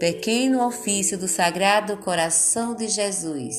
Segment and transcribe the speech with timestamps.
[0.00, 3.54] Pequeno ofício do Sagrado Coração de Jesus.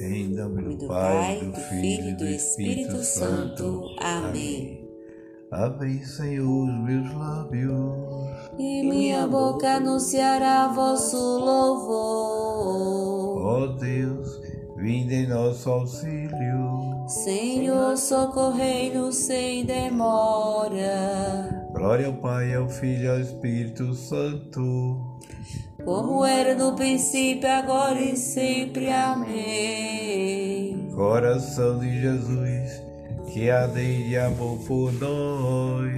[0.00, 3.86] Em nome do Pai, do Filho e do Espírito Santo.
[4.00, 4.90] Amém.
[5.52, 7.94] Abre, Senhor, os meus lábios,
[8.58, 11.86] e minha boca anunciará vosso louvor.
[13.40, 14.40] Ó Deus,
[14.78, 17.06] vinde em nosso auxílio.
[17.06, 21.61] Senhor, socorrei-nos sem demora.
[21.82, 25.18] Glória ao Pai, ao Filho e ao Espírito Santo.
[25.84, 28.88] Como era no princípio, agora e sempre.
[28.88, 30.88] Amém.
[30.94, 32.80] Coração de Jesus,
[33.32, 35.92] que arde de amor por nós.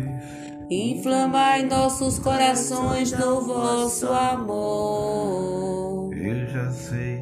[0.71, 6.15] Inflamai nossos corações no vosso amor.
[6.17, 7.21] Eu já sei,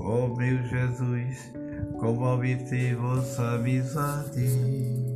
[0.00, 1.52] ó meu Jesus,
[2.00, 5.13] como obter vossa amizade.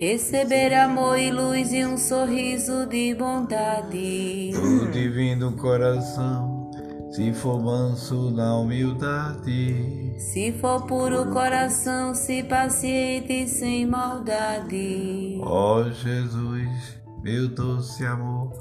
[0.00, 4.50] Receber amor e luz e um sorriso de bondade.
[4.56, 6.70] O divino coração,
[7.10, 10.14] se for manso na humildade.
[10.16, 15.38] Se for puro coração, se paciente sem maldade.
[15.42, 18.54] Ó Jesus, meu doce amor,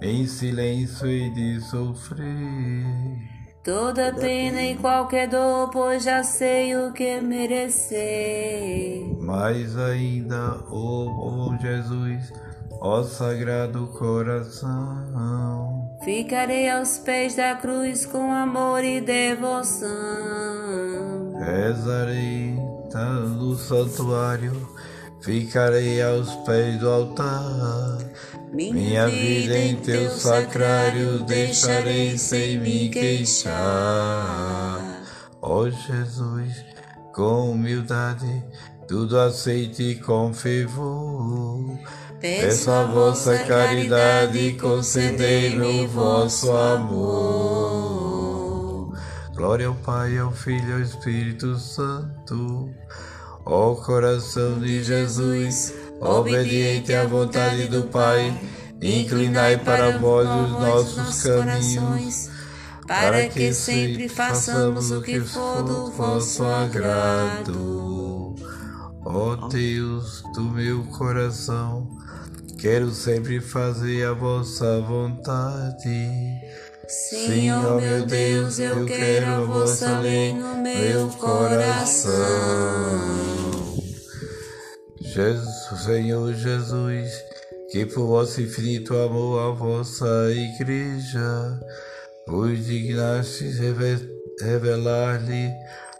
[0.00, 3.35] em silêncio e de sofrer.
[3.66, 9.02] Toda pena e qualquer dor, pois já sei o que merecer.
[9.18, 12.32] Mais ainda, ó oh, oh Jesus,
[12.80, 15.04] ó Sagrado Coração,
[16.04, 19.90] ficarei aos pés da cruz com amor e devoção.
[21.40, 22.54] Rezarei
[23.36, 24.52] no santuário,
[25.20, 28.05] ficarei aos pés do altar
[28.56, 33.52] minha vida em teu sacrário deixarei sem me queixar.
[35.42, 36.64] Ó oh Jesus,
[37.12, 38.42] com humildade,
[38.88, 41.78] tudo aceite com fervor.
[42.18, 47.76] Peço a vossa caridade e concedei-me o vosso amor.
[49.34, 52.70] Glória ao Pai, ao Filho e ao Espírito Santo.
[53.44, 58.32] Ó oh coração de Jesus obediente à vontade do Pai,
[58.80, 62.30] inclinai para vós os nossos caminhos,
[62.86, 68.34] para que sempre façamos o que for do vosso agrado.
[69.04, 71.88] Ó Deus do meu coração,
[72.58, 76.10] quero sempre fazer a vossa vontade.
[77.64, 82.16] Ó meu Deus, eu quero a vossa lei no meu coração.
[85.16, 87.24] Jesus, Senhor Jesus,
[87.72, 91.58] que por vosso infinito amor à vossa igreja,
[92.28, 93.58] vos dignastes
[94.42, 95.50] revelar-lhe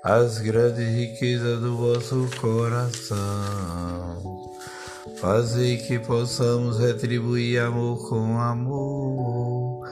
[0.02, 3.16] as grandes riquezas do vosso coração.
[5.18, 9.88] Fazei que possamos retribuir amor com amor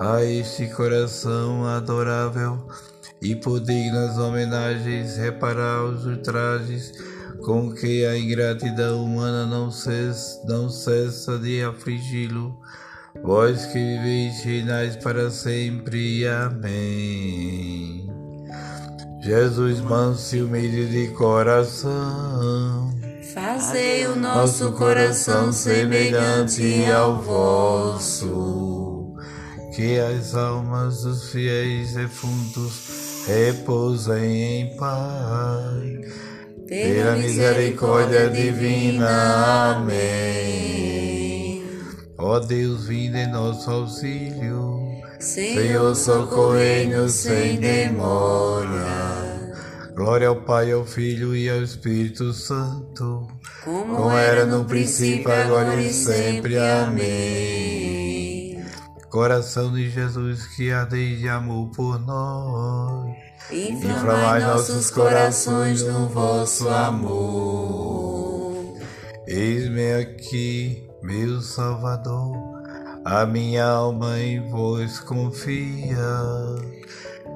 [0.00, 2.58] a este coração adorável
[3.22, 10.68] e por dignas homenagens reparar os ultrajes com que a ingratidão humana não cessa, não
[10.68, 12.58] cessa de afligi-lo.
[13.22, 16.26] Vós que viveis reinais para sempre.
[16.26, 18.10] Amém.
[19.22, 22.92] Jesus manso e humilde de coração,
[23.32, 29.14] fazei o nosso coração semelhante ao vosso.
[29.74, 36.33] Que as almas dos fiéis defuntos repousem em paz
[36.68, 39.76] pela misericórdia divina.
[39.76, 41.62] Amém.
[42.18, 44.80] Ó Deus, vindo em nosso auxílio,
[45.20, 49.14] Senhor, socorrei-nos sem demora.
[49.94, 53.28] Glória ao Pai, ao Filho e ao Espírito Santo,
[53.64, 56.58] como era no princípio, agora e sempre.
[56.58, 57.83] Amém.
[59.14, 63.14] Coração de Jesus que arde de amor por nós
[63.48, 68.54] inflamai nossos corações no vosso amor.
[69.24, 72.34] Eis-me aqui, meu Salvador,
[73.04, 75.94] a minha alma em vós confia.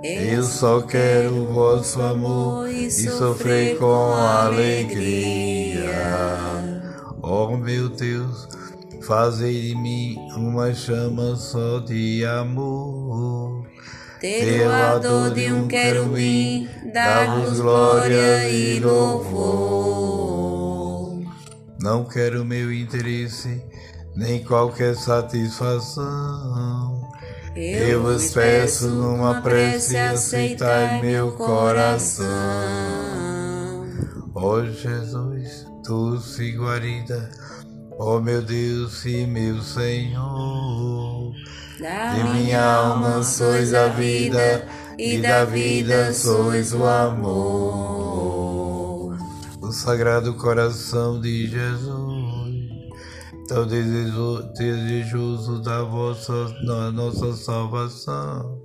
[0.02, 5.92] Eu só quero o vosso amor e sofrer com alegria.
[7.22, 8.48] Oh meu Deus,
[9.08, 13.66] fazei de mim uma chama só de amor
[14.20, 19.96] ter o ardor de um querubim, dar-vos glória e louvor.
[21.80, 23.62] Não quero meu interesse,
[24.14, 27.08] nem qualquer satisfação.
[27.56, 32.26] Eu vos peço numa prece, aceitai meu coração.
[34.34, 37.30] Ó oh Jesus, doce guarida,
[37.98, 41.32] Ó meu Deus e meu Senhor,
[41.80, 44.64] Da de minha alma sois a vida,
[44.96, 47.98] e da vida sois o amor.
[49.60, 52.68] O Sagrado Coração de Jesus,
[53.48, 56.32] tão desejo- desejoso da vossa,
[56.66, 58.62] da nossa salvação,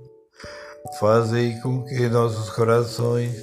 [1.00, 3.34] fazei com que nossos corações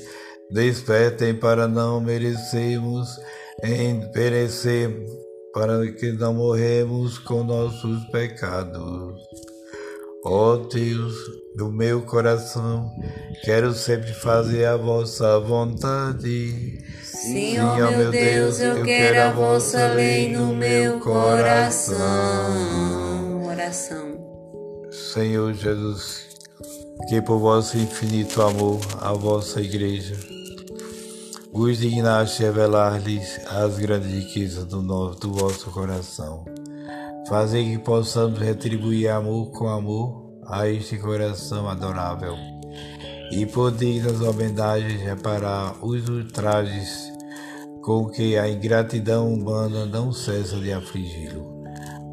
[0.51, 3.09] despertem para não merecermos
[3.63, 4.89] em perecer,
[5.53, 9.15] para que não morremos com nossos pecados.
[10.23, 11.13] Ó Deus
[11.55, 12.91] do meu coração,
[13.43, 16.77] quero sempre fazer a vossa vontade.
[17.03, 21.97] Sim, ó meu Deus, eu quero a vossa lei no meu coração.
[23.45, 24.11] Oração.
[24.91, 26.27] Senhor Jesus,
[27.09, 30.15] que por vosso infinito amor à vossa igreja,
[31.53, 36.45] vos dignaste revelar-lhes as grandes riquezas do, no- do vosso coração.
[37.27, 42.35] Fazei que possamos retribuir amor com amor a este coração adorável
[43.31, 47.11] e por dignas homenagens reparar os ultrajes
[47.83, 51.61] com que a ingratidão humana não cessa de afligi-lo.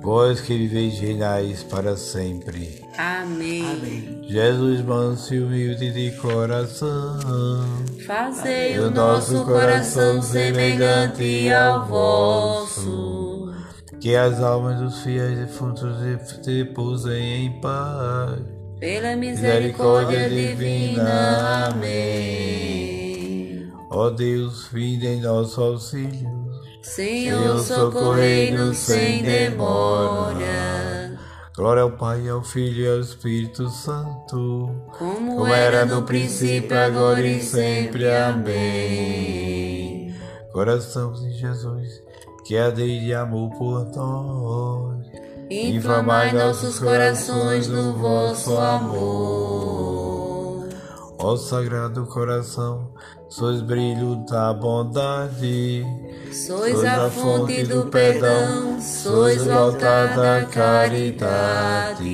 [0.02, 2.80] Vós que viveis reinais para sempre.
[2.98, 4.24] Amém.
[4.28, 7.16] Jesus manso e humilde de coração,
[8.04, 13.52] Fazei o nosso coração semelhante ao vosso.
[14.00, 15.94] que as almas dos fiéis defuntos
[16.44, 18.40] repousem em paz.
[18.80, 21.68] Pela misericórdia divina.
[21.68, 23.68] Amém.
[23.90, 26.28] Ó Deus, vinde em nosso auxílio.
[26.82, 30.87] Senhor, socorrei-nos sem demora.
[31.58, 34.70] Glória ao Pai, ao Filho e ao Espírito Santo.
[34.96, 38.08] Como era no princípio, agora e sempre.
[38.08, 39.34] Amém.
[40.52, 42.00] Coração de Jesus,
[42.44, 45.04] que arde de amor por nós.
[45.50, 49.88] Inflamai nossos corações no vosso amor.
[51.18, 52.92] Ó Sagrado Coração,
[53.28, 55.84] sois brilho da bondade.
[56.32, 62.08] Sois a fonte do perdão, sois o altar da caridade.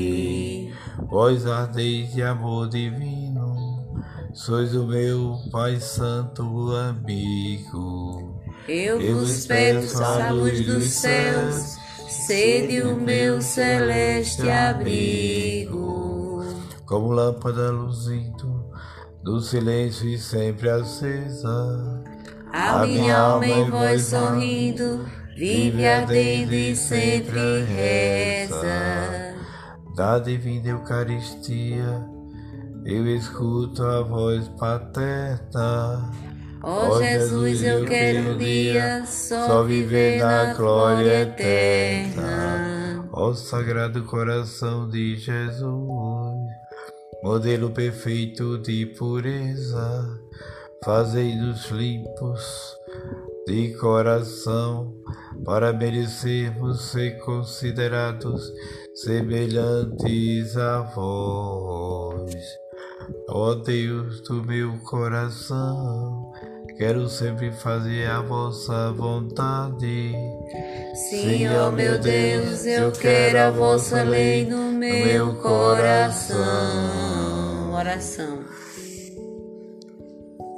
[1.09, 3.87] Vós ardeis de amor divino,
[4.33, 8.41] sois o meu Pai Santo amigo.
[8.69, 11.77] Eu vos peço a luz dos céus,
[12.09, 16.45] sede o meu celeste abrigo.
[16.87, 18.65] Como lâmpada luzindo,
[19.25, 22.05] do silêncio e sempre acesa.
[22.53, 29.35] A minha alma em vós sorrindo, vive ardendo e sempre reza.
[29.97, 32.07] Da divina Eucaristia,
[32.85, 36.11] eu escuto a voz paterna.
[36.63, 43.07] Ó Jesus, eu quero um dia só viver na glória eterna.
[43.11, 46.55] Ó Sagrado Coração de Jesus,
[47.25, 50.21] modelo perfeito de pureza,
[50.85, 52.77] fazei-nos limpos
[53.47, 54.95] de coração,
[55.43, 58.53] para merecermos ser considerados
[58.95, 62.35] semelhantes a vós.
[63.31, 66.31] Ó Deus do meu coração,
[66.77, 70.13] quero sempre fazer a vossa vontade.
[71.67, 76.39] Ó meu Deus, eu quero a vossa lei no meu coração.
[77.73, 78.45] Oração.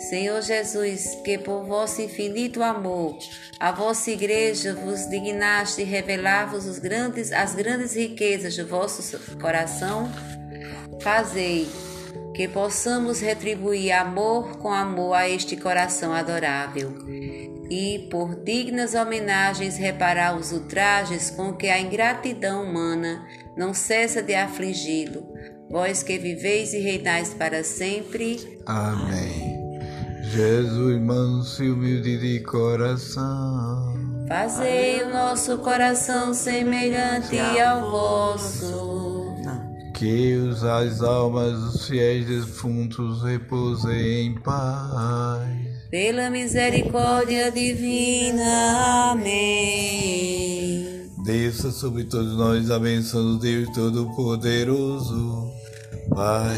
[0.09, 3.19] Senhor Jesus, que por vosso infinito amor,
[3.59, 10.09] a vossa igreja vos dignaste revelar-vos os grandes, as grandes riquezas do vosso coração,
[11.01, 11.67] fazei
[12.37, 16.93] que possamos retribuir amor com amor a este coração adorável
[17.71, 23.27] e, por dignas homenagens, reparar os ultrajes com que a ingratidão humana
[23.57, 25.27] não cessa de afligi-lo.
[25.71, 28.61] Vós que viveis e reinais para sempre.
[28.67, 29.57] Amém.
[30.25, 33.97] Jesus, manso e humilde de coração,
[34.29, 39.16] Fazei o nosso coração semelhante ao vosso.
[39.97, 45.49] Que os as almas dos fiéis defuntos repousem em paz.
[45.91, 49.13] Pela misericórdia divina.
[49.13, 50.87] Amém.
[51.25, 55.51] Desça sobre todos nós a bênção do Deus Todo-Poderoso,
[56.15, 56.57] Pai,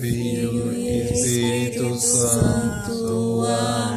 [0.00, 3.44] Filho e Espírito Santo.
[3.46, 3.89] Amém.